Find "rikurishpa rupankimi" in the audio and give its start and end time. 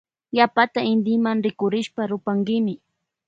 1.45-2.73